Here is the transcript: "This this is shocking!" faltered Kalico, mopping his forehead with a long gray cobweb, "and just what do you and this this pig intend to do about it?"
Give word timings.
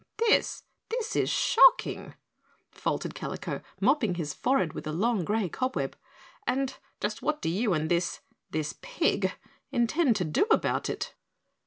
"This 0.17 0.63
this 0.89 1.15
is 1.15 1.29
shocking!" 1.29 2.15
faltered 2.71 3.13
Kalico, 3.13 3.61
mopping 3.79 4.15
his 4.15 4.33
forehead 4.33 4.73
with 4.73 4.87
a 4.87 4.91
long 4.91 5.23
gray 5.23 5.47
cobweb, 5.47 5.95
"and 6.47 6.75
just 6.99 7.21
what 7.21 7.39
do 7.39 7.49
you 7.49 7.75
and 7.75 7.87
this 7.87 8.21
this 8.49 8.73
pig 8.81 9.31
intend 9.71 10.15
to 10.15 10.25
do 10.25 10.47
about 10.49 10.89
it?" 10.89 11.13